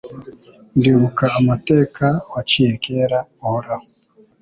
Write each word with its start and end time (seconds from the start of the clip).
Ndibuka 0.77 1.25
amateka 1.39 2.05
waciye 2.33 2.73
kera 2.83 3.19
Uhoraho 3.43 3.87